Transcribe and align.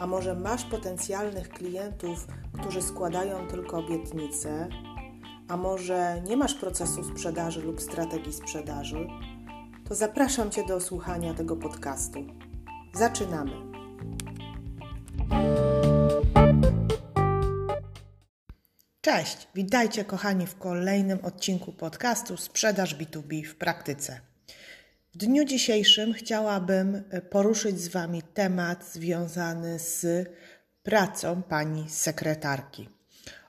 a 0.00 0.06
może 0.06 0.34
masz 0.34 0.64
potencjalnych 0.64 1.48
klientów, 1.48 2.26
którzy 2.60 2.82
składają 2.82 3.48
tylko 3.48 3.78
obietnice, 3.78 4.68
a 5.48 5.56
może 5.56 6.22
nie 6.26 6.36
masz 6.36 6.54
procesu 6.54 7.04
sprzedaży 7.04 7.62
lub 7.62 7.80
strategii 7.80 8.32
sprzedaży, 8.32 9.08
to 9.88 9.94
zapraszam 9.94 10.50
Cię 10.50 10.66
do 10.66 10.80
słuchania 10.80 11.34
tego 11.34 11.56
podcastu. 11.56 12.26
Zaczynamy. 12.94 13.52
Cześć, 19.00 19.48
witajcie 19.54 20.04
kochani 20.04 20.46
w 20.46 20.58
kolejnym 20.58 21.18
odcinku 21.22 21.72
podcastu 21.72 22.36
Sprzedaż 22.36 22.96
B2B 22.96 23.44
w 23.44 23.56
praktyce. 23.56 24.29
W 25.14 25.16
dniu 25.16 25.44
dzisiejszym 25.44 26.12
chciałabym 26.12 27.02
poruszyć 27.30 27.80
z 27.80 27.88
Wami 27.88 28.22
temat 28.22 28.92
związany 28.92 29.78
z 29.78 30.28
pracą 30.82 31.42
pani 31.42 31.84
sekretarki. 31.88 32.88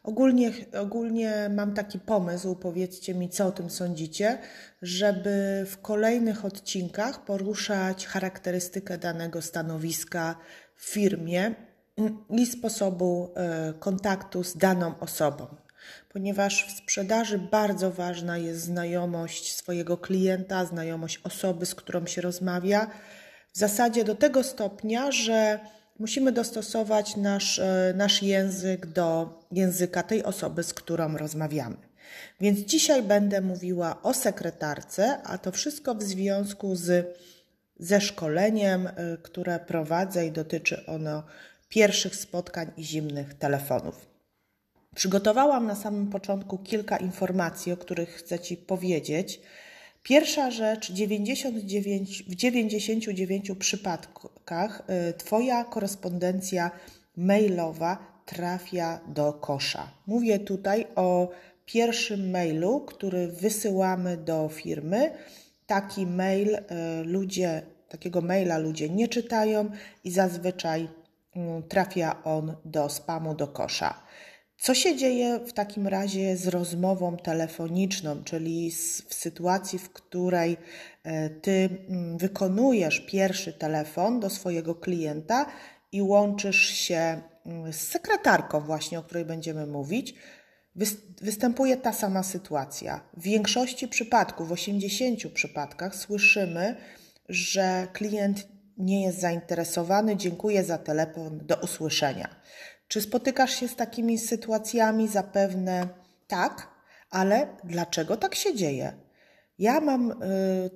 Ogólnie, 0.03 0.51
ogólnie 0.81 1.49
mam 1.55 1.73
taki 1.73 1.99
pomysł, 1.99 2.55
powiedzcie 2.55 3.13
mi, 3.13 3.29
co 3.29 3.45
o 3.45 3.51
tym 3.51 3.69
sądzicie, 3.69 4.37
żeby 4.81 5.65
w 5.67 5.81
kolejnych 5.81 6.45
odcinkach 6.45 7.25
poruszać 7.25 8.07
charakterystykę 8.07 8.97
danego 8.97 9.41
stanowiska 9.41 10.35
w 10.75 10.85
firmie 10.85 11.55
i 12.29 12.45
sposobu 12.45 13.33
e, 13.35 13.73
kontaktu 13.79 14.43
z 14.43 14.57
daną 14.57 14.99
osobą 14.99 15.47
ponieważ 16.09 16.67
w 16.67 16.77
sprzedaży 16.77 17.37
bardzo 17.37 17.91
ważna 17.91 18.37
jest 18.37 18.61
znajomość 18.61 19.55
swojego 19.55 19.97
klienta, 19.97 20.65
znajomość 20.65 21.19
osoby, 21.23 21.65
z 21.65 21.75
którą 21.75 22.05
się 22.05 22.21
rozmawia. 22.21 22.87
W 23.53 23.57
zasadzie 23.57 24.03
do 24.03 24.15
tego 24.15 24.43
stopnia, 24.43 25.11
że 25.11 25.59
musimy 25.99 26.31
dostosować 26.31 27.15
nasz, 27.15 27.59
e, 27.59 27.93
nasz 27.95 28.23
język 28.23 28.85
do 28.85 29.39
języka 29.51 30.03
tej 30.03 30.23
osoby, 30.23 30.63
z 30.63 30.73
którą 30.73 31.17
rozmawiamy. 31.17 31.77
Więc 32.41 32.59
dzisiaj 32.59 33.03
będę 33.03 33.41
mówiła 33.41 34.01
o 34.01 34.13
sekretarce, 34.13 35.21
a 35.23 35.37
to 35.37 35.51
wszystko 35.51 35.95
w 35.95 36.03
związku 36.03 36.75
z, 36.75 37.17
ze 37.79 38.01
szkoleniem, 38.01 38.87
e, 38.87 38.93
które 39.23 39.59
prowadzę 39.59 40.25
i 40.25 40.31
dotyczy 40.31 40.85
ono 40.85 41.23
pierwszych 41.69 42.15
spotkań 42.15 42.71
i 42.77 42.83
zimnych 42.83 43.33
telefonów. 43.33 44.10
Przygotowałam 44.95 45.67
na 45.67 45.75
samym 45.75 46.07
początku 46.07 46.57
kilka 46.57 46.97
informacji, 46.97 47.71
o 47.71 47.77
których 47.77 48.09
chcę 48.09 48.39
Ci 48.39 48.57
powiedzieć. 48.57 49.41
Pierwsza 50.03 50.51
rzecz, 50.51 50.91
99, 50.91 52.23
w 52.23 52.35
99 52.35 53.51
przypadkach 53.59 54.83
y, 55.09 55.13
Twoja 55.13 55.63
korespondencja 55.63 56.71
mailowa 57.17 57.97
trafia 58.25 58.99
do 59.07 59.33
kosza. 59.33 59.91
Mówię 60.07 60.39
tutaj 60.39 60.87
o 60.95 61.29
pierwszym 61.65 62.31
mailu, 62.31 62.79
który 62.79 63.27
wysyłamy 63.27 64.17
do 64.17 64.49
firmy. 64.49 65.11
Taki 65.67 66.07
mail 66.07 66.55
y, 66.55 66.61
ludzie, 67.03 67.61
takiego 67.89 68.21
maila 68.21 68.57
ludzie 68.57 68.89
nie 68.89 69.07
czytają 69.07 69.69
i 70.03 70.11
zazwyczaj 70.11 70.87
mm, 71.35 71.63
trafia 71.63 72.23
on 72.23 72.55
do 72.65 72.89
spamu, 72.89 73.35
do 73.35 73.47
kosza. 73.47 74.01
Co 74.61 74.73
się 74.73 74.95
dzieje 74.95 75.39
w 75.39 75.53
takim 75.53 75.87
razie 75.87 76.37
z 76.37 76.47
rozmową 76.47 77.17
telefoniczną, 77.17 78.23
czyli 78.23 78.71
w 79.09 79.13
sytuacji, 79.13 79.79
w 79.79 79.89
której 79.89 80.57
e, 81.03 81.29
ty 81.29 81.69
mm, 81.89 82.17
wykonujesz 82.17 82.99
pierwszy 82.99 83.53
telefon 83.53 84.19
do 84.19 84.29
swojego 84.29 84.75
klienta 84.75 85.45
i 85.91 86.01
łączysz 86.01 86.65
się 86.65 87.21
mm, 87.45 87.73
z 87.73 87.75
sekretarką, 87.75 88.59
właśnie 88.59 88.99
o 88.99 89.03
której 89.03 89.25
będziemy 89.25 89.67
mówić? 89.67 90.15
Występuje 91.21 91.77
ta 91.77 91.93
sama 91.93 92.23
sytuacja. 92.23 93.01
W 93.17 93.21
większości 93.21 93.87
przypadków, 93.87 94.49
w 94.49 94.51
80 94.51 95.33
przypadkach, 95.33 95.95
słyszymy, 95.95 96.75
że 97.29 97.87
klient 97.93 98.47
nie 98.77 99.03
jest 99.03 99.19
zainteresowany, 99.19 100.17
dziękuję 100.17 100.63
za 100.63 100.77
telefon, 100.77 101.39
do 101.45 101.55
usłyszenia. 101.55 102.35
Czy 102.91 103.01
spotykasz 103.01 103.55
się 103.55 103.67
z 103.67 103.75
takimi 103.75 104.17
sytuacjami? 104.17 105.07
Zapewne 105.07 105.87
tak, 106.27 106.67
ale 107.09 107.47
dlaczego 107.63 108.17
tak 108.17 108.35
się 108.35 108.55
dzieje? 108.55 108.93
Ja 109.59 109.81
mam 109.81 110.11
y, 110.11 110.15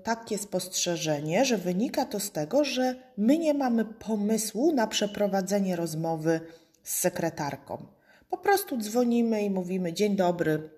takie 0.04 0.38
spostrzeżenie, 0.38 1.46
że 1.46 1.58
wynika 1.58 2.06
to 2.06 2.20
z 2.20 2.32
tego, 2.32 2.64
że 2.64 2.96
my 3.18 3.38
nie 3.38 3.54
mamy 3.54 3.86
pomysłu 3.86 4.72
na 4.72 4.88
przeprowadzenie 4.88 5.76
rozmowy 5.76 6.40
z 6.84 7.00
sekretarką. 7.00 7.86
Po 8.30 8.38
prostu 8.38 8.78
dzwonimy 8.78 9.44
i 9.44 9.50
mówimy: 9.50 9.94
Dzień 9.94 10.16
dobry, 10.16 10.70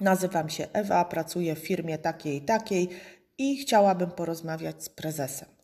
nazywam 0.00 0.48
się 0.48 0.68
Ewa, 0.72 1.04
pracuję 1.04 1.54
w 1.56 1.58
firmie 1.58 1.98
takiej 1.98 2.36
i 2.36 2.40
takiej 2.40 2.88
i 3.38 3.56
chciałabym 3.56 4.10
porozmawiać 4.10 4.84
z 4.84 4.88
prezesem. 4.88 5.55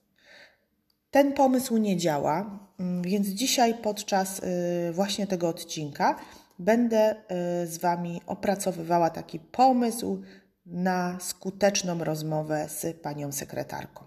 Ten 1.12 1.32
pomysł 1.32 1.76
nie 1.76 1.96
działa, 1.96 2.58
mm, 2.78 3.02
więc 3.02 3.26
dzisiaj 3.28 3.74
podczas 3.74 4.38
y, 4.38 4.92
właśnie 4.92 5.26
tego 5.26 5.48
odcinka 5.48 6.18
będę 6.58 7.14
y, 7.14 7.66
z 7.66 7.78
Wami 7.78 8.20
opracowywała 8.26 9.10
taki 9.10 9.38
pomysł 9.38 10.22
na 10.66 11.18
skuteczną 11.20 12.04
rozmowę 12.04 12.68
z 12.68 13.00
panią 13.00 13.32
sekretarką. 13.32 14.04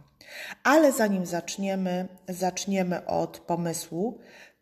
Ale 0.63 0.91
zanim 0.91 1.25
zaczniemy, 1.25 2.07
zaczniemy 2.29 3.05
od 3.05 3.39
pomysłu, 3.39 4.19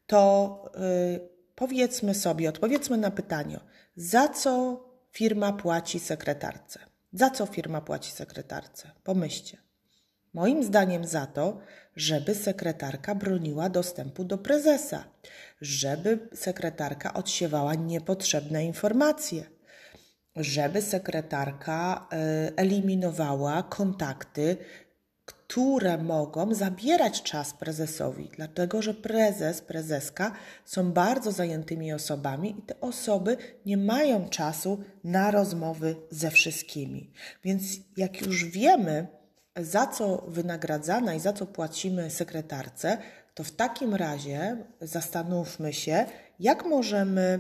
to 0.08 0.62
yy, 0.76 1.30
powiedzmy 1.56 2.16
sobie, 2.16 2.50
odpowiedzmy 2.50 2.98
na 2.98 3.12
pytanie, 3.12 3.60
za 3.96 4.28
co 4.28 4.84
firma 5.12 5.54
płaci 5.54 6.00
sekretarce? 6.00 6.80
Za 7.14 7.30
co 7.30 7.46
firma 7.46 7.82
płaci 7.82 8.12
sekretarce? 8.12 8.92
Pomyślcie. 9.04 9.58
Moim 10.34 10.64
zdaniem 10.64 11.06
za 11.06 11.26
to, 11.26 11.58
żeby 11.96 12.36
sekretarka 12.36 13.16
broniła 13.16 13.70
dostępu 13.70 14.24
do 14.24 14.38
prezesa, 14.38 15.04
żeby 15.62 16.20
sekretarka 16.34 17.14
odsiewała 17.14 17.76
niepotrzebne 17.76 18.66
informacje, 18.66 19.44
żeby 20.36 20.82
sekretarka 20.82 22.08
e, 22.12 22.52
eliminowała 22.56 23.64
kontakty, 23.64 24.58
które 25.26 25.98
mogą 25.98 26.54
zabierać 26.54 27.24
czas 27.24 27.54
prezesowi, 27.54 28.30
dlatego 28.36 28.82
że 28.82 28.94
prezes, 28.94 29.62
prezeska 29.62 30.32
są 30.66 30.92
bardzo 30.92 31.32
zajętymi 31.32 31.94
osobami 31.94 32.56
i 32.60 32.62
te 32.62 32.80
osoby 32.80 33.38
nie 33.66 33.78
mają 33.78 34.30
czasu 34.30 34.84
na 35.04 35.32
rozmowy 35.32 35.96
ze 36.10 36.32
wszystkimi. 36.32 37.12
Więc 37.44 37.64
jak 37.98 38.22
już 38.22 38.46
wiemy, 38.46 39.08
za 39.56 39.88
co 39.88 40.18
wynagradzana 40.28 41.16
i 41.16 41.20
za 41.20 41.34
co 41.34 41.46
płacimy 41.46 42.10
sekretarce, 42.10 42.98
to 43.34 43.44
w 43.44 43.52
takim 43.52 43.96
razie 43.96 44.58
zastanówmy 44.82 45.74
się, 45.74 46.06
jak 46.40 46.66
możemy 46.66 47.40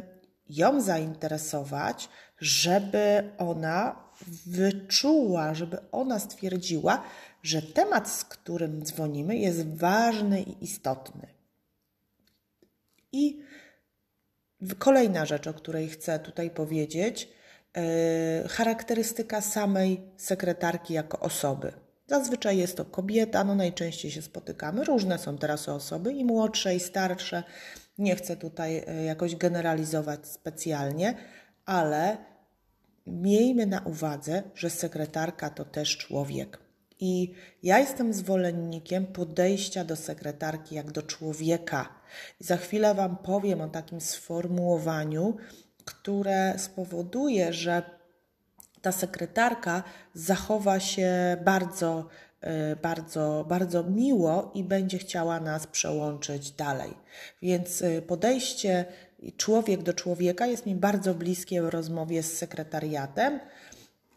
ją 0.49 0.81
zainteresować, 0.81 2.09
żeby 2.39 3.31
ona 3.37 4.09
wyczuła, 4.45 5.53
żeby 5.53 5.77
ona 5.91 6.19
stwierdziła, 6.19 7.03
że 7.43 7.61
temat, 7.61 8.09
z 8.09 8.25
którym 8.25 8.85
dzwonimy, 8.85 9.37
jest 9.37 9.77
ważny 9.77 10.41
i 10.41 10.63
istotny. 10.63 11.27
I 13.11 13.41
kolejna 14.79 15.25
rzecz, 15.25 15.47
o 15.47 15.53
której 15.53 15.89
chcę 15.89 16.19
tutaj 16.19 16.49
powiedzieć, 16.49 17.29
yy, 17.75 18.49
charakterystyka 18.49 19.41
samej 19.41 20.01
sekretarki 20.17 20.93
jako 20.93 21.19
osoby. 21.19 21.82
Zazwyczaj 22.07 22.57
jest 22.57 22.77
to 22.77 22.85
kobieta, 22.85 23.43
no 23.43 23.55
najczęściej 23.55 24.11
się 24.11 24.21
spotykamy. 24.21 24.83
Różne 24.83 25.19
są 25.19 25.37
teraz 25.37 25.69
osoby, 25.69 26.13
i 26.13 26.25
młodsze, 26.25 26.75
i 26.75 26.79
starsze. 26.79 27.43
Nie 27.97 28.15
chcę 28.15 28.37
tutaj 28.37 28.83
e, 28.87 29.03
jakoś 29.03 29.35
generalizować 29.35 30.27
specjalnie, 30.27 31.15
ale 31.65 32.17
miejmy 33.07 33.65
na 33.65 33.79
uwadze, 33.79 34.43
że 34.55 34.69
sekretarka 34.69 35.49
to 35.49 35.65
też 35.65 35.97
człowiek. 35.97 36.59
I 36.99 37.33
ja 37.63 37.79
jestem 37.79 38.13
zwolennikiem 38.13 39.05
podejścia 39.05 39.83
do 39.83 39.95
sekretarki 39.95 40.75
jak 40.75 40.91
do 40.91 41.01
człowieka. 41.01 41.89
I 42.41 42.43
za 42.43 42.57
chwilę 42.57 42.95
Wam 42.95 43.17
powiem 43.17 43.61
o 43.61 43.67
takim 43.67 44.01
sformułowaniu, 44.01 45.37
które 45.85 46.53
spowoduje, 46.57 47.53
że 47.53 47.83
ta 48.83 48.91
sekretarka 48.91 49.83
zachowa 50.13 50.79
się 50.79 51.37
bardzo, 51.45 52.07
y, 52.43 52.75
bardzo, 52.75 53.45
bardzo 53.49 53.83
miło 53.83 54.51
i 54.53 54.63
będzie 54.63 54.97
chciała 54.97 55.39
nas 55.39 55.67
przełączyć 55.67 56.51
dalej. 56.51 56.93
Więc 57.41 57.81
y, 57.81 58.01
podejście 58.07 58.85
człowiek 59.37 59.83
do 59.83 59.93
człowieka 59.93 60.45
jest 60.45 60.65
mi 60.65 60.75
bardzo 60.75 61.13
bliskie 61.13 61.61
w 61.61 61.69
rozmowie 61.69 62.23
z 62.23 62.37
sekretariatem. 62.37 63.39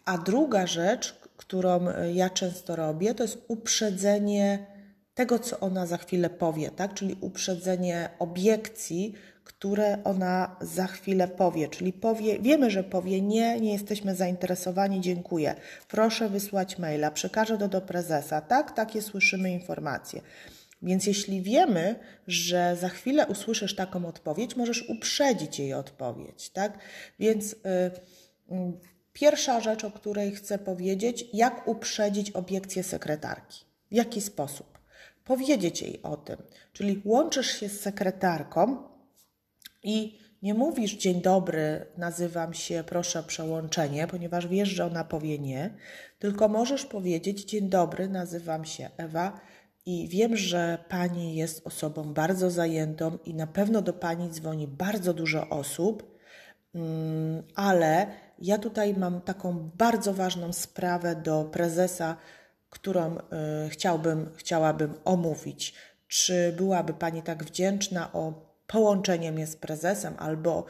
A 0.04 0.18
druga 0.18 0.66
rzecz, 0.66 1.20
którą 1.36 1.88
y, 1.88 2.12
ja 2.12 2.30
często 2.30 2.76
robię, 2.76 3.14
to 3.14 3.22
jest 3.22 3.38
uprzedzenie 3.48 4.66
tego, 5.14 5.38
co 5.38 5.60
ona 5.60 5.86
za 5.86 5.96
chwilę 5.96 6.30
powie, 6.30 6.70
tak? 6.70 6.94
Czyli 6.94 7.16
uprzedzenie 7.20 8.08
obiekcji, 8.18 9.14
które 9.46 9.98
ona 10.04 10.56
za 10.60 10.86
chwilę 10.86 11.28
powie. 11.28 11.68
Czyli 11.68 11.92
powie, 11.92 12.38
wiemy, 12.38 12.70
że 12.70 12.84
powie 12.84 13.20
nie, 13.20 13.60
nie 13.60 13.72
jesteśmy 13.72 14.14
zainteresowani, 14.14 15.00
dziękuję. 15.00 15.54
Proszę 15.88 16.28
wysłać 16.28 16.78
maila, 16.78 17.10
przekażę 17.10 17.58
to 17.58 17.68
do 17.68 17.80
prezesa. 17.80 18.40
Tak, 18.40 18.72
takie 18.72 19.02
słyszymy 19.02 19.50
informacje. 19.50 20.20
Więc 20.82 21.06
jeśli 21.06 21.42
wiemy, 21.42 21.94
że 22.26 22.76
za 22.80 22.88
chwilę 22.88 23.26
usłyszysz 23.26 23.74
taką 23.74 24.06
odpowiedź, 24.06 24.56
możesz 24.56 24.88
uprzedzić 24.88 25.58
jej 25.58 25.74
odpowiedź, 25.74 26.50
tak? 26.50 26.78
Więc 27.18 27.52
y, 27.52 27.56
y, 27.56 28.72
pierwsza 29.12 29.60
rzecz, 29.60 29.84
o 29.84 29.90
której 29.90 30.32
chcę 30.32 30.58
powiedzieć, 30.58 31.24
jak 31.32 31.68
uprzedzić 31.68 32.30
obiekcję 32.30 32.82
sekretarki. 32.82 33.64
W 33.90 33.94
jaki 33.94 34.20
sposób? 34.20 34.78
Powiedzieć 35.24 35.82
jej 35.82 36.02
o 36.02 36.16
tym. 36.16 36.36
Czyli 36.72 37.02
łączysz 37.04 37.60
się 37.60 37.68
z 37.68 37.80
sekretarką 37.80 38.95
i 39.86 40.18
nie 40.42 40.54
mówisz 40.54 40.96
dzień 40.96 41.22
dobry, 41.22 41.86
nazywam 41.96 42.54
się, 42.54 42.84
proszę 42.86 43.22
przełączenie, 43.22 44.06
ponieważ 44.06 44.46
wiesz, 44.46 44.68
że 44.68 44.86
ona 44.86 45.04
powie 45.04 45.38
nie, 45.38 45.74
tylko 46.18 46.48
możesz 46.48 46.86
powiedzieć 46.86 47.44
dzień 47.44 47.68
dobry, 47.68 48.08
nazywam 48.08 48.64
się 48.64 48.90
Ewa 48.96 49.40
i 49.86 50.08
wiem, 50.08 50.36
że 50.36 50.78
Pani 50.88 51.34
jest 51.34 51.66
osobą 51.66 52.14
bardzo 52.14 52.50
zajętą 52.50 53.18
i 53.24 53.34
na 53.34 53.46
pewno 53.46 53.82
do 53.82 53.92
Pani 53.92 54.30
dzwoni 54.30 54.68
bardzo 54.68 55.14
dużo 55.14 55.48
osób, 55.48 56.18
mm, 56.74 57.42
ale 57.54 58.06
ja 58.38 58.58
tutaj 58.58 58.94
mam 58.94 59.20
taką 59.20 59.70
bardzo 59.74 60.14
ważną 60.14 60.52
sprawę 60.52 61.16
do 61.16 61.44
prezesa, 61.44 62.16
którą 62.70 63.16
y, 63.16 63.20
chciałbym, 63.68 64.30
chciałabym 64.36 64.94
omówić. 65.04 65.74
Czy 66.08 66.54
byłaby 66.56 66.94
Pani 66.94 67.22
tak 67.22 67.44
wdzięczna 67.44 68.12
o 68.12 68.45
połączenie 68.66 69.32
mnie 69.32 69.46
z 69.46 69.56
prezesem 69.56 70.14
albo 70.18 70.64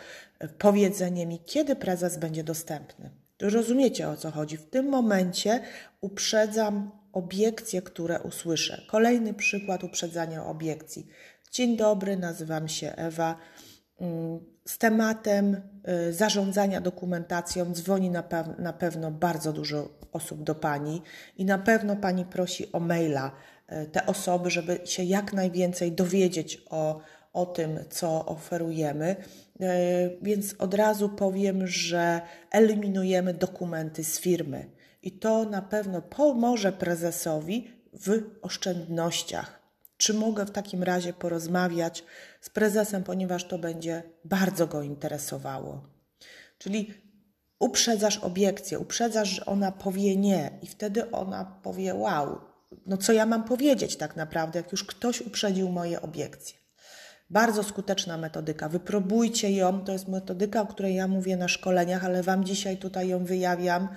powiedzenie 0.59 1.27
mi, 1.27 1.41
kiedy 1.45 1.77
prezes 1.77 2.19
będzie 2.19 2.45
dostępny? 2.45 3.11
Rozumiecie 3.41 4.09
o 4.09 4.17
co 4.17 4.31
chodzi? 4.31 4.57
W 4.57 4.71
tym 4.71 4.89
momencie 4.89 5.61
uprzedzam 6.01 6.91
obiekcje, 7.13 7.83
które 7.83 8.21
usłyszę. 8.21 8.83
Kolejny 8.87 9.35
przykład 9.35 9.85
uprzedzania 9.85 10.47
obiekcji. 10.47 11.07
Dzień 11.51 11.77
dobry, 11.77 12.17
nazywam 12.17 12.69
się 12.69 12.93
Ewa. 12.97 13.37
Mm, 14.01 14.41
z 14.67 14.79
tematem 14.79 15.61
y, 16.09 16.13
zarządzania 16.13 16.81
dokumentacją 16.81 17.73
dzwoni 17.73 18.11
na, 18.11 18.23
pe 18.23 18.45
na 18.59 18.73
pewno 18.73 19.11
bardzo 19.11 19.53
dużo 19.53 19.89
osób 20.13 20.43
do 20.43 20.55
Pani 20.55 21.03
i 21.37 21.45
na 21.45 21.59
pewno 21.59 21.97
Pani 21.97 22.25
prosi 22.25 22.73
o 22.73 22.81
maila 22.81 23.31
y, 23.73 23.87
te 23.87 24.07
osoby, 24.07 24.51
żeby 24.51 24.81
się 24.85 25.03
jak 25.03 25.33
najwięcej 25.33 25.93
dowiedzieć 25.93 26.63
o, 26.71 27.01
o 27.37 27.47
tym, 27.47 27.79
co 27.91 28.27
oferujemy. 28.27 29.17
Y, 29.61 29.67
więc 30.23 30.55
od 30.59 30.75
razu 30.75 31.09
powiem, 31.09 31.67
że 31.67 32.21
eliminujemy 32.51 33.35
dokumenty 33.35 34.05
z 34.05 34.21
firmy 34.21 34.71
i 35.03 35.13
to 35.13 35.45
na 35.45 35.63
pewno 35.63 36.03
pomoże 36.03 36.73
prezesowi 36.73 37.71
w 37.93 38.23
oszczędnościach. 38.43 39.61
Czy 39.97 40.15
mogę 40.15 40.47
w 40.47 40.51
takim 40.51 40.83
razie 40.83 41.13
porozmawiać 41.13 42.05
z 42.41 42.51
prezesem, 42.51 43.05
ponieważ 43.05 43.45
to 43.45 43.59
będzie 43.59 44.03
bardzo 44.25 44.67
go 44.67 44.83
interesowało? 44.83 45.85
Czyli 46.59 46.95
uprzedzasz 47.59 48.19
obiekcję, 48.19 48.79
uprzedzasz, 48.79 49.29
że 49.29 49.47
ona 49.47 49.73
powie 49.73 50.17
nie, 50.17 50.51
i 50.63 50.67
wtedy 50.67 51.11
ona 51.11 51.45
powie: 51.63 51.95
Wow, 51.95 52.41
no 52.87 52.97
co 52.97 53.13
ja 53.13 53.27
mam 53.27 53.45
powiedzieć 53.45 53.97
tak 53.97 54.17
naprawdę, 54.17 54.59
jak 54.59 54.73
już 54.73 54.85
ktoś 54.85 55.21
uprzedził 55.21 55.69
moje 55.69 56.03
obiekcje. 56.03 56.66
Bardzo 57.31 57.63
skuteczna 57.63 58.17
metodyka. 58.17 58.69
Wypróbujcie 58.69 59.51
ją. 59.51 59.81
To 59.81 59.93
jest 59.93 60.09
metodyka, 60.09 60.63
o 60.63 60.67
której 60.67 60.95
ja 60.95 61.09
mówię 61.09 61.37
na 61.37 61.49
szkoleniach, 61.49 62.05
ale 62.05 62.23
Wam 62.23 62.45
dzisiaj 62.45 62.77
tutaj 62.77 63.09
ją 63.09 63.25
wyjawiam 63.25 63.89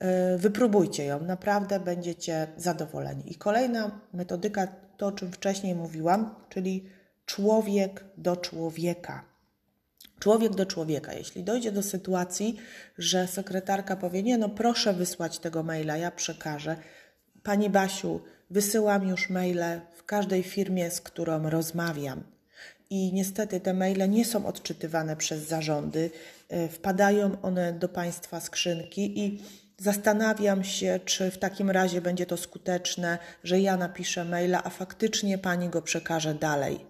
E, 0.00 0.38
wypróbujcie 0.38 1.04
ją, 1.04 1.24
naprawdę 1.24 1.80
będziecie 1.80 2.46
zadowoleni. 2.56 3.32
I 3.32 3.34
kolejna 3.34 4.00
metodyka, 4.12 4.66
to 4.96 5.06
o 5.06 5.12
czym 5.12 5.32
wcześniej 5.32 5.74
mówiłam, 5.74 6.34
czyli 6.48 6.84
człowiek 7.26 8.04
do 8.16 8.36
człowieka. 8.36 9.24
Człowiek 10.18 10.54
do 10.54 10.66
człowieka. 10.66 11.12
Jeśli 11.12 11.44
dojdzie 11.44 11.72
do 11.72 11.82
sytuacji, 11.82 12.56
że 12.98 13.28
sekretarka 13.28 13.96
powie: 13.96 14.22
Nie, 14.22 14.38
no 14.38 14.48
proszę 14.48 14.92
wysłać 14.92 15.38
tego 15.38 15.62
maila, 15.62 15.96
ja 15.96 16.10
przekażę. 16.10 16.76
Pani 17.42 17.70
Basiu, 17.70 18.20
wysyłam 18.50 19.08
już 19.08 19.30
maile 19.30 19.80
w 19.94 20.04
każdej 20.04 20.42
firmie, 20.42 20.90
z 20.90 21.00
którą 21.00 21.50
rozmawiam. 21.50 22.22
I 22.90 23.12
niestety 23.12 23.60
te 23.60 23.74
maile 23.74 24.10
nie 24.10 24.24
są 24.24 24.46
odczytywane 24.46 25.16
przez 25.16 25.48
zarządy, 25.48 26.10
e, 26.48 26.68
wpadają 26.68 27.42
one 27.42 27.72
do 27.72 27.88
Państwa 27.88 28.40
skrzynki 28.40 29.20
i 29.20 29.40
Zastanawiam 29.80 30.64
się, 30.64 31.00
czy 31.04 31.30
w 31.30 31.38
takim 31.38 31.70
razie 31.70 32.00
będzie 32.00 32.26
to 32.26 32.36
skuteczne, 32.36 33.18
że 33.44 33.60
ja 33.60 33.76
napiszę 33.76 34.24
maila, 34.24 34.64
a 34.64 34.70
faktycznie 34.70 35.38
pani 35.38 35.68
go 35.68 35.82
przekaże 35.82 36.34
dalej. 36.34 36.89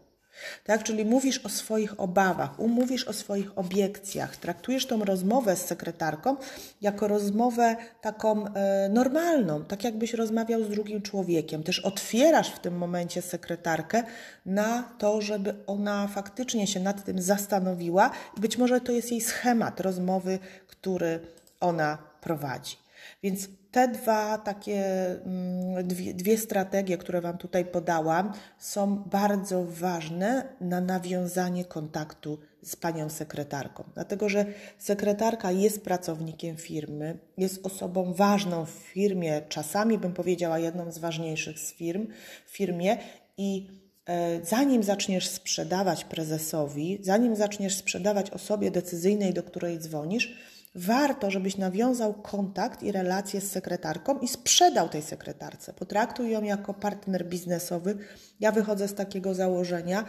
Tak, 0.64 0.82
czyli 0.82 1.04
mówisz 1.04 1.38
o 1.38 1.48
swoich 1.48 2.00
obawach, 2.00 2.60
umówisz 2.60 3.04
o 3.04 3.12
swoich 3.12 3.58
obiekcjach, 3.58 4.36
traktujesz 4.36 4.86
tą 4.86 5.04
rozmowę 5.04 5.56
z 5.56 5.64
sekretarką 5.64 6.36
jako 6.80 7.08
rozmowę 7.08 7.76
taką 8.00 8.54
e, 8.54 8.88
normalną, 8.88 9.64
tak 9.64 9.84
jakbyś 9.84 10.14
rozmawiał 10.14 10.64
z 10.64 10.68
drugim 10.68 11.02
człowiekiem. 11.02 11.62
Też 11.62 11.78
otwierasz 11.80 12.50
w 12.50 12.58
tym 12.58 12.78
momencie 12.78 13.22
sekretarkę 13.22 14.02
na 14.46 14.82
to, 14.98 15.20
żeby 15.20 15.54
ona 15.66 16.08
faktycznie 16.08 16.66
się 16.66 16.80
nad 16.80 17.04
tym 17.04 17.22
zastanowiła 17.22 18.10
i 18.36 18.40
być 18.40 18.58
może 18.58 18.80
to 18.80 18.92
jest 18.92 19.10
jej 19.10 19.20
schemat 19.20 19.80
rozmowy, 19.80 20.38
który 20.66 21.20
ona 21.60 21.98
prowadzi. 22.20 22.76
Więc 23.22 23.48
te 23.70 23.88
dwa 23.88 24.38
takie, 24.38 24.84
mm, 25.24 25.88
dwie, 25.88 26.14
dwie 26.14 26.38
strategie, 26.38 26.98
które 26.98 27.20
Wam 27.20 27.38
tutaj 27.38 27.64
podałam, 27.64 28.32
są 28.58 28.96
bardzo 28.96 29.64
ważne 29.64 30.48
na 30.60 30.80
nawiązanie 30.80 31.64
kontaktu 31.64 32.38
z 32.62 32.76
panią 32.76 33.08
sekretarką. 33.08 33.84
Dlatego, 33.94 34.28
że 34.28 34.44
sekretarka 34.78 35.52
jest 35.52 35.84
pracownikiem 35.84 36.56
firmy, 36.56 37.18
jest 37.38 37.66
osobą 37.66 38.14
ważną 38.14 38.66
w 38.66 38.70
firmie, 38.70 39.42
czasami 39.48 39.98
bym 39.98 40.12
powiedziała 40.12 40.58
jedną 40.58 40.92
z 40.92 40.98
ważniejszych 40.98 41.58
z 41.58 41.72
firm, 41.72 42.06
w 42.46 42.50
firmie 42.50 42.96
i 43.36 43.66
e, 44.06 44.44
zanim 44.44 44.82
zaczniesz 44.82 45.28
sprzedawać 45.28 46.04
prezesowi, 46.04 46.98
zanim 47.02 47.36
zaczniesz 47.36 47.76
sprzedawać 47.76 48.30
osobie 48.30 48.70
decyzyjnej, 48.70 49.34
do 49.34 49.42
której 49.42 49.78
dzwonisz, 49.78 50.36
warto, 50.74 51.30
żebyś 51.30 51.56
nawiązał 51.56 52.14
kontakt 52.14 52.82
i 52.82 52.92
relację 52.92 53.40
z 53.40 53.50
sekretarką 53.50 54.18
i 54.18 54.28
sprzedał 54.28 54.88
tej 54.88 55.02
sekretarce. 55.02 55.72
Potraktuj 55.72 56.30
ją 56.30 56.42
jako 56.42 56.74
partner 56.74 57.26
biznesowy. 57.26 57.98
Ja 58.40 58.52
wychodzę 58.52 58.88
z 58.88 58.94
takiego 58.94 59.34
założenia. 59.34 60.04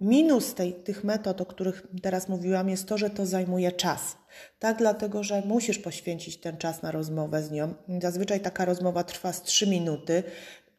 Minus 0.00 0.54
tej, 0.54 0.74
tych 0.74 1.04
metod, 1.04 1.40
o 1.40 1.46
których 1.46 1.86
teraz 2.02 2.28
mówiłam, 2.28 2.68
jest 2.68 2.88
to, 2.88 2.98
że 2.98 3.10
to 3.10 3.26
zajmuje 3.26 3.72
czas. 3.72 4.16
Tak, 4.58 4.78
dlatego, 4.78 5.22
że 5.22 5.42
musisz 5.46 5.78
poświęcić 5.78 6.40
ten 6.40 6.56
czas 6.56 6.82
na 6.82 6.90
rozmowę 6.90 7.42
z 7.42 7.50
nią. 7.50 7.74
Zazwyczaj 8.02 8.40
taka 8.40 8.64
rozmowa 8.64 9.04
trwa 9.04 9.32
z 9.32 9.42
3 9.42 9.66
minuty. 9.66 10.22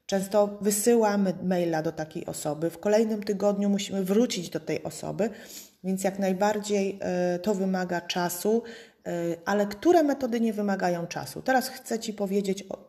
Często 0.05 0.57
wysyłamy 0.61 1.33
maila 1.43 1.81
do 1.81 1.91
takiej 1.91 2.25
osoby. 2.25 2.69
W 2.69 2.79
kolejnym 2.79 3.23
tygodniu 3.23 3.69
musimy 3.69 4.03
wrócić 4.03 4.49
do 4.49 4.59
tej 4.59 4.83
osoby, 4.83 5.29
więc 5.83 6.03
jak 6.03 6.19
najbardziej 6.19 6.99
e, 7.01 7.39
to 7.39 7.55
wymaga 7.55 8.01
czasu 8.01 8.63
ale 9.45 9.67
które 9.67 10.03
metody 10.03 10.41
nie 10.41 10.53
wymagają 10.53 11.07
czasu? 11.07 11.41
Teraz 11.41 11.69
chcę 11.69 11.99
Ci 11.99 12.13
powiedzieć 12.13 12.63
o, 12.69 12.85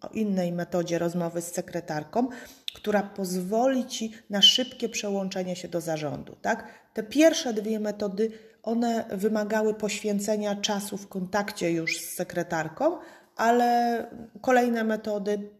o 0.00 0.08
innej 0.12 0.52
metodzie 0.52 0.98
rozmowy 0.98 1.42
z 1.42 1.52
sekretarką, 1.52 2.28
która 2.74 3.02
pozwoli 3.02 3.86
Ci 3.86 4.12
na 4.30 4.42
szybkie 4.42 4.88
przełączenie 4.88 5.56
się 5.56 5.68
do 5.68 5.80
zarządu. 5.80 6.36
Tak? 6.42 6.64
Te 6.94 7.02
pierwsze 7.02 7.52
dwie 7.52 7.80
metody, 7.80 8.30
one 8.62 9.04
wymagały 9.10 9.74
poświęcenia 9.74 10.54
czasu 10.54 10.96
w 10.96 11.08
kontakcie 11.08 11.72
już 11.72 11.98
z 12.00 12.14
sekretarką, 12.14 12.98
ale 13.36 14.06
kolejne 14.40 14.84
metody 14.84 15.50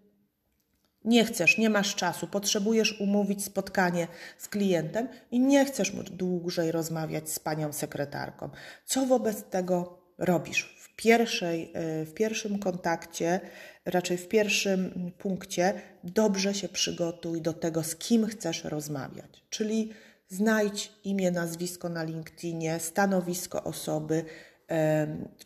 nie 1.05 1.25
chcesz, 1.25 1.59
nie 1.59 1.71
masz 1.71 1.95
czasu, 1.95 2.27
potrzebujesz 2.27 3.01
umówić 3.01 3.45
spotkanie 3.45 4.09
z 4.39 4.49
klientem 4.49 5.09
i 5.31 5.41
nie 5.41 5.65
chcesz 5.65 5.91
dłużej 5.91 6.73
rozmawiać 6.73 7.31
z 7.31 7.39
panią 7.39 7.73
sekretarką. 7.73 8.51
Co 8.85 9.07
wobec 9.07 9.43
tego 9.43 9.99
robisz? 10.19 10.77
W, 10.81 10.97
pierwszej, 10.97 11.73
w 12.07 12.13
pierwszym 12.15 12.59
kontakcie, 12.59 13.41
raczej 13.85 14.17
w 14.17 14.29
pierwszym 14.29 15.13
punkcie, 15.19 15.75
dobrze 16.05 16.55
się 16.55 16.69
przygotuj 16.69 17.41
do 17.41 17.53
tego, 17.53 17.83
z 17.83 17.97
kim 17.97 18.27
chcesz 18.27 18.65
rozmawiać. 18.65 19.45
Czyli 19.51 19.93
znajdź 20.29 20.93
imię, 21.05 21.31
nazwisko 21.31 21.89
na 21.89 22.03
LinkedInie, 22.03 22.81
stanowisko 22.81 23.65
osoby, 23.65 24.25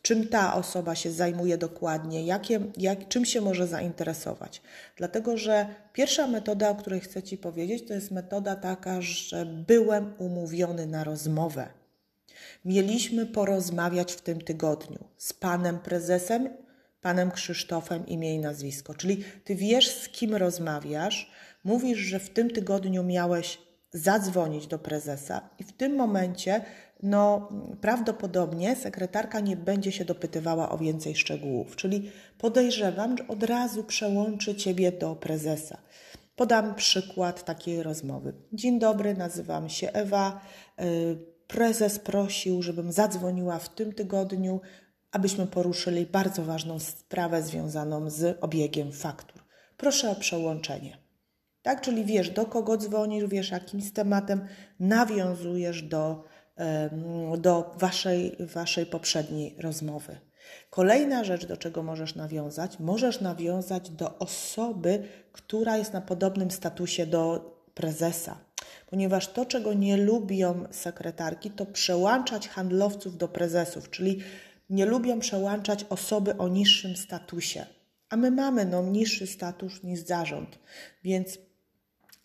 czym 0.02 0.28
ta 0.28 0.54
osoba 0.54 0.94
się 0.94 1.12
zajmuje 1.12 1.58
dokładnie, 1.58 2.24
jakie, 2.24 2.60
jak, 2.76 3.08
czym 3.08 3.24
się 3.24 3.40
może 3.40 3.66
zainteresować. 3.66 4.62
Dlatego, 4.96 5.36
że 5.36 5.66
pierwsza 5.92 6.26
metoda, 6.26 6.70
o 6.70 6.74
której 6.74 7.00
chcę 7.00 7.22
Ci 7.22 7.38
powiedzieć, 7.38 7.88
to 7.88 7.94
jest 7.94 8.10
metoda 8.10 8.56
taka, 8.56 9.00
że 9.00 9.46
byłem 9.46 10.14
umówiony 10.18 10.86
na 10.86 11.04
rozmowę. 11.04 11.68
Mieliśmy 12.64 13.26
porozmawiać 13.26 14.12
w 14.12 14.20
tym 14.20 14.40
tygodniu 14.40 14.98
z 15.16 15.32
panem 15.32 15.78
prezesem, 15.78 16.48
panem 17.00 17.30
Krzysztofem, 17.30 18.06
imię 18.06 18.34
i 18.34 18.38
nazwisko. 18.38 18.94
Czyli 18.94 19.24
ty 19.44 19.54
wiesz, 19.54 19.88
z 19.90 20.08
kim 20.08 20.34
rozmawiasz, 20.34 21.30
mówisz, 21.64 21.98
że 21.98 22.20
w 22.20 22.30
tym 22.30 22.50
tygodniu 22.50 23.04
miałeś 23.04 23.58
zadzwonić 23.92 24.66
do 24.66 24.78
prezesa 24.78 25.50
i 25.58 25.64
w 25.64 25.72
tym 25.72 25.96
momencie 25.96 26.64
no 27.02 27.48
prawdopodobnie 27.80 28.76
sekretarka 28.76 29.40
nie 29.40 29.56
będzie 29.56 29.92
się 29.92 30.04
dopytywała 30.04 30.70
o 30.70 30.78
więcej 30.78 31.16
szczegółów, 31.16 31.76
czyli 31.76 32.10
podejrzewam, 32.38 33.16
że 33.18 33.28
od 33.28 33.42
razu 33.42 33.84
przełączy 33.84 34.54
Ciebie 34.54 34.92
do 34.92 35.16
prezesa. 35.16 35.78
Podam 36.36 36.74
przykład 36.74 37.44
takiej 37.44 37.82
rozmowy. 37.82 38.32
Dzień 38.52 38.78
dobry, 38.78 39.14
nazywam 39.14 39.68
się 39.68 39.92
Ewa. 39.92 40.40
Y, 40.80 41.18
prezes 41.46 41.98
prosił, 41.98 42.62
żebym 42.62 42.92
zadzwoniła 42.92 43.58
w 43.58 43.68
tym 43.68 43.92
tygodniu, 43.92 44.60
abyśmy 45.12 45.46
poruszyli 45.46 46.06
bardzo 46.06 46.44
ważną 46.44 46.78
sprawę 46.78 47.42
związaną 47.42 48.10
z 48.10 48.38
obiegiem 48.40 48.92
faktur. 48.92 49.42
Proszę 49.76 50.10
o 50.10 50.14
przełączenie. 50.14 50.98
Tak, 51.62 51.80
czyli 51.80 52.04
wiesz, 52.04 52.30
do 52.30 52.46
kogo 52.46 52.76
dzwonisz, 52.76 53.26
wiesz, 53.26 53.50
jakim 53.50 53.80
tematem 53.90 54.46
nawiązujesz 54.80 55.82
do 55.82 56.24
do 57.38 57.74
waszej, 57.78 58.36
waszej 58.40 58.86
poprzedniej 58.86 59.54
rozmowy. 59.58 60.18
Kolejna 60.70 61.24
rzecz, 61.24 61.46
do 61.46 61.56
czego 61.56 61.82
możesz 61.82 62.14
nawiązać, 62.14 62.78
możesz 62.78 63.20
nawiązać 63.20 63.90
do 63.90 64.18
osoby, 64.18 65.02
która 65.32 65.76
jest 65.76 65.92
na 65.92 66.00
podobnym 66.00 66.50
statusie 66.50 67.06
do 67.06 67.54
prezesa. 67.74 68.38
Ponieważ 68.86 69.32
to, 69.32 69.46
czego 69.46 69.74
nie 69.74 69.96
lubią 69.96 70.64
sekretarki, 70.70 71.50
to 71.50 71.66
przełączać 71.66 72.48
handlowców 72.48 73.16
do 73.16 73.28
prezesów, 73.28 73.90
czyli 73.90 74.20
nie 74.70 74.86
lubią 74.86 75.20
przełączać 75.20 75.84
osoby 75.88 76.36
o 76.36 76.48
niższym 76.48 76.96
statusie. 76.96 77.66
A 78.08 78.16
my 78.16 78.30
mamy 78.30 78.64
no, 78.64 78.82
niższy 78.82 79.26
status 79.26 79.82
niż 79.82 80.00
zarząd. 80.00 80.58
Więc 81.04 81.38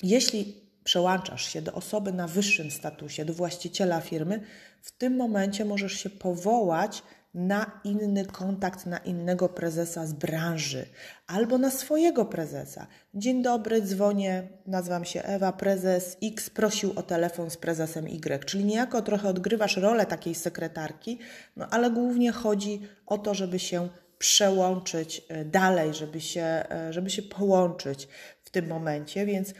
jeśli 0.03 0.62
przełączasz 0.83 1.45
się 1.53 1.61
do 1.61 1.73
osoby 1.73 2.13
na 2.13 2.27
wyższym 2.27 2.71
statusie, 2.71 3.25
do 3.25 3.33
właściciela 3.33 4.01
firmy, 4.01 4.41
w 4.81 4.91
tym 4.91 5.17
momencie 5.17 5.65
możesz 5.65 5.93
się 5.93 6.09
powołać 6.09 7.03
na 7.33 7.81
inny 7.83 8.25
kontakt, 8.25 8.85
na 8.85 8.97
innego 8.97 9.49
prezesa 9.49 10.05
z 10.05 10.13
branży 10.13 10.85
albo 11.27 11.57
na 11.57 11.71
swojego 11.71 12.25
prezesa. 12.25 12.87
Dzień 13.13 13.41
dobry, 13.41 13.81
dzwonię, 13.81 14.47
nazywam 14.65 15.05
się 15.05 15.23
Ewa, 15.23 15.51
prezes 15.51 16.17
X 16.23 16.49
prosił 16.49 16.93
o 16.95 17.03
telefon 17.03 17.49
z 17.49 17.57
prezesem 17.57 18.07
Y, 18.07 18.45
czyli 18.45 18.65
niejako 18.65 19.01
trochę 19.01 19.27
odgrywasz 19.27 19.77
rolę 19.77 20.05
takiej 20.05 20.35
sekretarki, 20.35 21.19
no 21.55 21.67
ale 21.71 21.91
głównie 21.91 22.31
chodzi 22.31 22.81
o 23.05 23.17
to, 23.17 23.33
żeby 23.33 23.59
się 23.59 23.89
przełączyć 24.17 25.21
e, 25.29 25.45
dalej, 25.45 25.93
żeby 25.93 26.21
się, 26.21 26.43
e, 26.43 26.93
żeby 26.93 27.09
się 27.09 27.21
połączyć 27.21 28.07
w 28.43 28.49
tym 28.49 28.67
momencie, 28.67 29.25
więc 29.25 29.53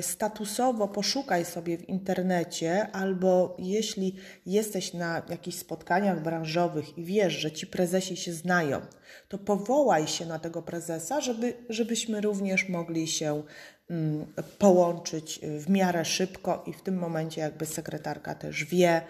statusowo 0.00 0.88
poszukaj 0.88 1.44
sobie 1.44 1.78
w 1.78 1.88
internecie, 1.88 2.88
albo 2.92 3.56
jeśli 3.58 4.16
jesteś 4.46 4.94
na 4.94 5.22
jakichś 5.28 5.58
spotkaniach 5.58 6.22
branżowych 6.22 6.98
i 6.98 7.04
wiesz, 7.04 7.32
że 7.32 7.52
ci 7.52 7.66
prezesi 7.66 8.16
się 8.16 8.32
znają, 8.32 8.80
to 9.28 9.38
powołaj 9.38 10.06
się 10.06 10.26
na 10.26 10.38
tego 10.38 10.62
prezesa, 10.62 11.20
żeby, 11.20 11.54
żebyśmy 11.68 12.20
również 12.20 12.68
mogli 12.68 13.08
się 13.08 13.42
mm, 13.90 14.26
połączyć 14.58 15.40
w 15.42 15.70
miarę 15.70 16.04
szybko 16.04 16.64
i 16.66 16.72
w 16.72 16.82
tym 16.82 16.98
momencie 16.98 17.40
jakby 17.40 17.66
sekretarka 17.66 18.34
też 18.34 18.64
wie, 18.64 19.02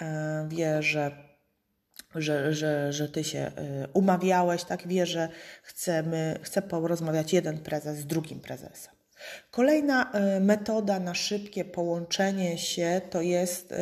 e, 0.00 0.46
wie, 0.48 0.82
że 0.82 1.32
że, 2.14 2.54
że, 2.54 2.92
że 2.92 3.08
ty 3.08 3.24
się 3.24 3.38
e, 3.38 3.52
umawiałeś, 3.92 4.64
tak 4.64 4.88
wie, 4.88 5.06
że 5.06 5.28
chcemy, 5.62 6.38
chce 6.42 6.62
porozmawiać 6.62 7.32
jeden 7.32 7.58
prezes 7.58 7.98
z 7.98 8.06
drugim 8.06 8.40
prezesem. 8.40 9.01
Kolejna 9.50 10.12
e, 10.12 10.40
metoda 10.40 11.00
na 11.00 11.14
szybkie 11.14 11.64
połączenie 11.64 12.58
się 12.58 13.00
to 13.10 13.20
jest 13.20 13.74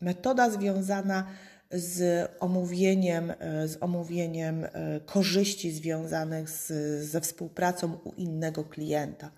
metoda 0.00 0.50
związana 0.50 1.26
z 1.70 2.28
omówieniem, 2.40 3.32
e, 3.38 3.68
z 3.68 3.82
omówieniem 3.82 4.64
e, 4.64 5.00
korzyści 5.06 5.70
związanych 5.70 6.50
z, 6.50 6.72
ze 7.04 7.20
współpracą 7.20 7.98
u 8.04 8.12
innego 8.12 8.64
klienta. 8.64 9.30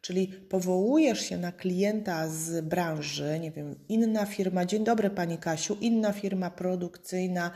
Czyli 0.00 0.28
powołujesz 0.28 1.20
się 1.20 1.38
na 1.38 1.52
klienta 1.52 2.28
z 2.28 2.64
branży, 2.64 3.38
nie 3.40 3.50
wiem, 3.50 3.74
inna 3.88 4.26
firma, 4.26 4.64
dzień 4.64 4.84
dobry 4.84 5.10
Pani 5.10 5.38
Kasiu, 5.38 5.76
inna 5.80 6.12
firma 6.12 6.50
produkcyjna, 6.50 7.50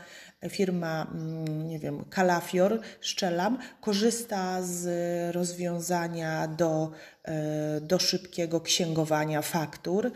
firma, 0.49 1.07
mm, 1.13 1.67
nie 1.67 1.79
wiem, 1.79 2.05
Kalafior, 2.09 2.79
szczelam, 3.01 3.57
korzysta 3.81 4.61
z 4.61 4.85
rozwiązania 5.35 6.47
do 6.47 6.91
E, 7.23 7.81
do 7.81 7.99
szybkiego 7.99 8.61
księgowania 8.61 9.41
faktur. 9.41 10.05
E, 10.05 10.11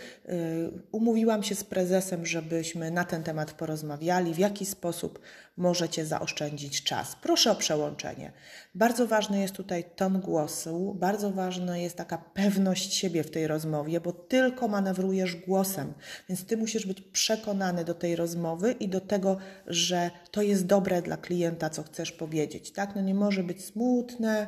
umówiłam 0.91 1.43
się 1.43 1.55
z 1.55 1.63
prezesem, 1.63 2.25
żebyśmy 2.25 2.91
na 2.91 3.03
ten 3.03 3.24
temat 3.24 3.51
porozmawiali, 3.51 4.34
w 4.34 4.38
jaki 4.38 4.65
sposób 4.65 5.19
możecie 5.58 6.06
zaoszczędzić 6.06 6.84
czas. 6.84 7.16
Proszę 7.22 7.52
o 7.52 7.56
przełączenie. 7.56 8.32
Bardzo 8.76 9.08
ważny 9.08 9.42
jest 9.42 9.54
tutaj 9.54 9.84
ton 9.96 10.22
głosu, 10.22 10.96
bardzo 11.00 11.32
ważna 11.32 11.78
jest 11.78 11.96
taka 11.96 12.18
pewność 12.18 12.94
siebie 12.94 13.24
w 13.24 13.32
tej 13.32 13.48
rozmowie, 13.48 14.02
bo 14.02 14.12
tylko 14.12 14.68
manewrujesz 14.68 15.36
głosem, 15.36 15.94
więc 16.30 16.46
ty 16.46 16.58
musisz 16.58 16.86
być 16.86 17.02
przekonany 17.02 17.86
do 17.86 17.94
tej 17.94 18.16
rozmowy 18.16 18.72
i 18.72 18.90
do 18.90 19.02
tego, 19.02 19.38
że 19.68 20.12
to 20.32 20.42
jest 20.42 20.66
dobre 20.66 21.02
dla 21.02 21.18
klienta, 21.18 21.70
co 21.70 21.84
chcesz 21.84 22.12
powiedzieć. 22.12 22.72
Tak? 22.72 22.96
No 22.96 23.02
nie 23.02 23.16
może 23.16 23.44
być 23.44 23.66
smutne, 23.66 24.48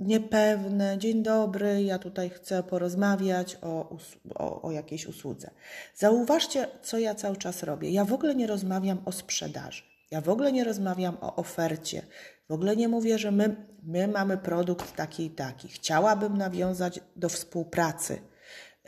niepewne, 0.00 0.98
dzień 0.98 1.22
dobry, 1.22 1.82
ja 1.82 1.98
tutaj 1.98 2.30
chcę 2.30 2.62
porozmawiać 2.62 3.58
o, 3.62 3.96
o, 4.34 4.62
o 4.62 4.70
jakiejś 4.70 5.06
usłudze. 5.06 5.50
Zauważcie, 5.94 6.68
co 6.82 6.98
ja 6.98 7.14
cały 7.14 7.36
czas 7.36 7.62
robię. 7.62 7.90
Ja 7.90 8.04
w 8.04 8.12
ogóle 8.12 8.34
nie 8.34 8.46
rozmawiam 8.46 9.02
o 9.04 9.12
sprzedaży. 9.12 9.82
Ja 10.10 10.20
w 10.20 10.28
ogóle 10.28 10.52
nie 10.52 10.64
rozmawiam 10.64 11.16
o 11.20 11.36
ofercie. 11.36 12.02
W 12.48 12.52
ogóle 12.52 12.76
nie 12.76 12.88
mówię, 12.88 13.18
że 13.18 13.30
my, 13.30 13.56
my 13.82 14.08
mamy 14.08 14.38
produkt 14.38 14.96
taki 14.96 15.26
i 15.26 15.30
taki. 15.30 15.68
Chciałabym 15.68 16.36
nawiązać 16.36 17.00
do 17.16 17.28
współpracy. 17.28 18.20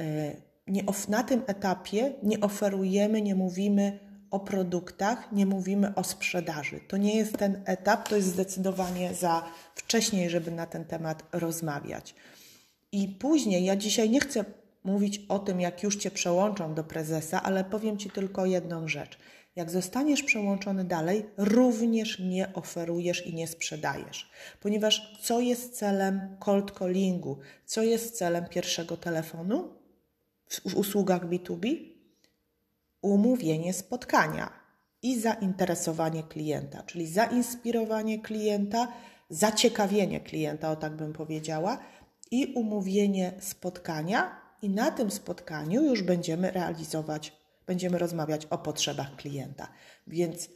E, 0.00 0.36
nie, 0.66 0.82
na 1.08 1.22
tym 1.22 1.42
etapie 1.46 2.12
nie 2.22 2.40
oferujemy, 2.40 3.22
nie 3.22 3.34
mówimy 3.34 3.98
o 4.30 4.40
produktach, 4.40 5.32
nie 5.32 5.46
mówimy 5.46 5.94
o 5.94 6.04
sprzedaży. 6.04 6.80
To 6.88 6.96
nie 6.96 7.16
jest 7.16 7.36
ten 7.36 7.62
etap, 7.64 8.08
to 8.08 8.16
jest 8.16 8.28
zdecydowanie 8.28 9.14
za 9.14 9.44
wcześniej, 9.74 10.30
żeby 10.30 10.50
na 10.50 10.66
ten 10.66 10.84
temat 10.84 11.22
rozmawiać. 11.32 12.14
I 12.92 13.08
później, 13.08 13.64
ja 13.64 13.76
dzisiaj 13.76 14.10
nie 14.10 14.20
chcę 14.20 14.44
mówić 14.84 15.20
o 15.28 15.38
tym, 15.38 15.60
jak 15.60 15.82
już 15.82 15.96
Cię 15.96 16.10
przełączą 16.10 16.74
do 16.74 16.84
prezesa, 16.84 17.42
ale 17.42 17.64
powiem 17.64 17.98
Ci 17.98 18.10
tylko 18.10 18.46
jedną 18.46 18.88
rzecz. 18.88 19.18
Jak 19.56 19.70
zostaniesz 19.70 20.22
przełączony 20.22 20.84
dalej, 20.84 21.26
również 21.36 22.18
nie 22.18 22.52
oferujesz 22.54 23.26
i 23.26 23.34
nie 23.34 23.46
sprzedajesz. 23.46 24.30
Ponieważ 24.60 25.18
co 25.22 25.40
jest 25.40 25.76
celem 25.76 26.36
cold 26.40 26.78
callingu? 26.78 27.38
Co 27.66 27.82
jest 27.82 28.16
celem 28.16 28.46
pierwszego 28.48 28.96
telefonu 28.96 29.68
w 30.50 30.76
usługach 30.76 31.28
B2B? 31.28 31.92
umówienie 33.02 33.72
spotkania 33.72 34.52
i 35.02 35.20
zainteresowanie 35.20 36.22
klienta, 36.22 36.82
czyli 36.82 37.06
zainspirowanie 37.06 38.18
klienta, 38.18 38.88
zaciekawienie 39.30 40.20
klienta, 40.20 40.70
o 40.70 40.76
tak 40.76 40.96
bym 40.96 41.12
powiedziała, 41.12 41.78
i 42.30 42.52
umówienie 42.54 43.32
spotkania, 43.40 44.42
i 44.62 44.70
na 44.70 44.90
tym 44.90 45.10
spotkaniu 45.10 45.82
już 45.82 46.02
będziemy 46.02 46.50
realizować, 46.50 47.41
będziemy 47.66 47.98
rozmawiać 47.98 48.46
o 48.46 48.58
potrzebach 48.58 49.16
klienta. 49.16 49.68
Więc 50.06 50.48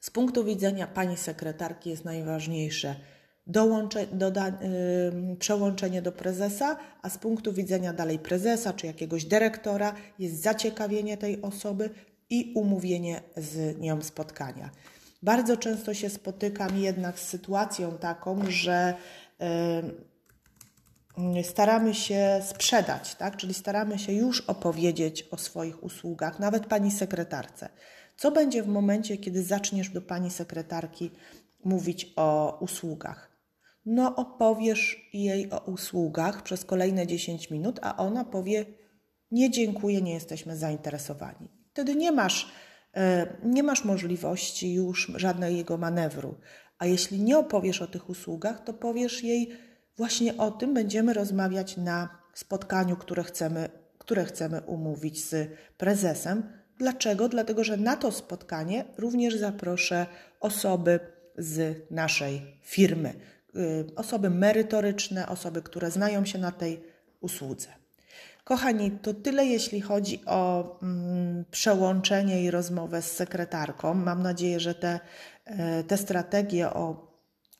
z 0.00 0.10
punktu 0.10 0.44
widzenia 0.44 0.86
pani 0.86 1.16
sekretarki 1.16 1.90
jest 1.90 2.04
najważniejsze 2.04 2.96
dołącze, 3.46 4.06
doda, 4.06 4.48
yy, 4.48 5.36
przełączenie 5.36 6.02
do 6.02 6.12
prezesa, 6.12 6.76
a 7.02 7.10
z 7.10 7.18
punktu 7.18 7.52
widzenia 7.52 7.92
dalej 7.92 8.18
prezesa 8.18 8.72
czy 8.72 8.86
jakiegoś 8.86 9.24
dyrektora 9.24 9.94
jest 10.18 10.42
zaciekawienie 10.42 11.16
tej 11.16 11.42
osoby 11.42 11.90
i 12.30 12.52
umówienie 12.56 13.22
z 13.36 13.78
nią 13.78 14.02
spotkania. 14.02 14.70
Bardzo 15.22 15.56
często 15.56 15.94
się 15.94 16.10
spotykam 16.10 16.78
jednak 16.78 17.18
z 17.18 17.28
sytuacją 17.28 17.98
taką, 17.98 18.38
że 18.48 18.94
yy, 19.40 19.46
staramy 21.42 21.94
się 21.94 22.40
sprzedać, 22.46 23.14
tak? 23.14 23.36
czyli 23.36 23.54
staramy 23.54 23.98
się 23.98 24.12
już 24.12 24.40
opowiedzieć 24.40 25.28
o 25.30 25.36
swoich 25.36 25.84
usługach, 25.84 26.38
nawet 26.38 26.66
pani 26.66 26.90
sekretarce. 26.90 27.68
Co 28.16 28.30
będzie 28.30 28.62
w 28.62 28.68
momencie, 28.68 29.16
kiedy 29.16 29.42
zaczniesz 29.42 29.90
do 29.90 30.02
pani 30.02 30.30
sekretarki 30.30 31.10
mówić 31.64 32.12
o 32.16 32.58
usługach? 32.60 33.36
No, 33.86 34.16
opowiesz 34.16 35.10
jej 35.12 35.50
o 35.50 35.58
usługach 35.58 36.42
przez 36.42 36.64
kolejne 36.64 37.06
10 37.06 37.50
minut, 37.50 37.78
a 37.82 37.96
ona 37.96 38.24
powie: 38.24 38.66
Nie 39.30 39.50
dziękuję, 39.50 40.02
nie 40.02 40.14
jesteśmy 40.14 40.56
zainteresowani. 40.56 41.48
Wtedy 41.72 41.94
nie 41.94 42.12
masz, 42.12 42.52
e, 42.96 43.26
nie 43.44 43.62
masz 43.62 43.84
możliwości 43.84 44.74
już 44.74 45.12
żadnego 45.16 45.78
manewru. 45.78 46.40
A 46.78 46.86
jeśli 46.86 47.22
nie 47.22 47.38
opowiesz 47.38 47.82
o 47.82 47.86
tych 47.86 48.10
usługach, 48.10 48.64
to 48.64 48.74
powiesz 48.74 49.22
jej 49.22 49.52
właśnie 49.96 50.36
o 50.36 50.50
tym, 50.50 50.74
będziemy 50.74 51.14
rozmawiać 51.14 51.76
na 51.76 52.08
spotkaniu, 52.34 52.96
które 52.96 53.24
chcemy, 53.24 53.68
które 53.98 54.24
chcemy 54.24 54.60
umówić 54.60 55.24
z 55.24 55.50
prezesem. 55.78 56.42
Dlaczego? 56.78 57.28
Dlatego, 57.28 57.64
że 57.64 57.76
na 57.76 57.96
to 57.96 58.12
spotkanie 58.12 58.84
również 58.98 59.36
zaproszę 59.36 60.06
osoby 60.40 61.00
z 61.38 61.76
naszej 61.90 62.42
firmy, 62.62 63.14
y, 63.56 63.84
osoby 63.96 64.30
merytoryczne, 64.30 65.28
osoby, 65.28 65.62
które 65.62 65.90
znają 65.90 66.24
się 66.24 66.38
na 66.38 66.52
tej 66.52 66.82
usłudze. 67.20 67.68
Kochani, 68.46 68.90
to 68.90 69.14
tyle 69.14 69.46
jeśli 69.46 69.80
chodzi 69.80 70.20
o 70.26 70.78
mm, 70.82 71.44
przełączenie 71.50 72.42
i 72.42 72.50
rozmowę 72.50 73.02
z 73.02 73.12
sekretarką. 73.12 73.94
Mam 73.94 74.22
nadzieję, 74.22 74.60
że 74.60 74.74
te, 74.74 75.00
e, 75.44 75.84
te 75.84 75.96
strategie, 75.96 76.70
o 76.70 77.05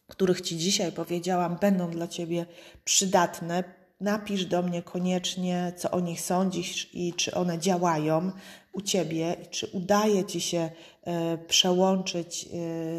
których 0.07 0.41
Ci 0.41 0.57
dzisiaj 0.57 0.93
powiedziałam, 0.93 1.57
będą 1.61 1.91
dla 1.91 2.09
Ciebie 2.09 2.47
przydatne. 2.85 3.65
Napisz 4.01 4.45
do 4.45 4.63
mnie 4.63 4.83
koniecznie, 4.83 5.73
co 5.77 5.91
o 5.91 6.01
nich 6.01 6.21
sądzisz 6.21 6.91
i 6.95 7.15
czy 7.15 7.35
one 7.35 7.59
działają 7.59 8.33
u 8.73 8.81
Ciebie, 8.81 9.37
czy 9.51 9.67
udaje 9.67 10.25
Ci 10.25 10.41
się 10.41 10.71
e, 11.05 11.39
przełączyć 11.39 12.45
e, 12.45 12.49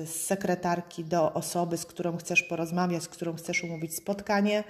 z 0.05 0.25
sekretarki 0.25 1.05
do 1.05 1.33
osoby, 1.33 1.77
z 1.77 1.85
którą 1.85 2.17
chcesz 2.17 2.43
porozmawiać, 2.43 3.03
z 3.03 3.07
którą 3.07 3.35
chcesz 3.35 3.63
umówić 3.63 3.95
spotkanie. 3.95 4.63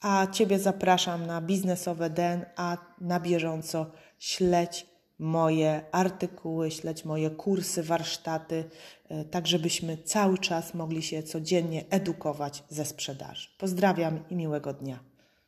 A 0.00 0.26
Ciebie 0.26 0.58
zapraszam 0.58 1.26
na 1.26 1.40
biznesowe 1.40 2.10
den, 2.10 2.46
a 2.56 2.76
na 3.00 3.20
bieżąco 3.20 3.86
śledź 4.18 4.86
moje 5.20 5.82
artykuły, 5.92 6.70
śledź 6.70 7.04
moje 7.04 7.30
kursy, 7.30 7.82
warsztaty, 7.82 8.64
e, 9.08 9.24
tak 9.24 9.46
żebyśmy 9.46 9.96
cały 9.96 10.38
czas 10.38 10.74
mogli 10.74 11.02
się 11.02 11.22
codziennie 11.22 11.84
edukować 11.90 12.64
ze 12.68 12.84
sprzedaży. 12.84 13.48
Pozdrawiam 13.58 14.24
i 14.30 14.36
miłego 14.36 14.72
dnia. 14.72 15.09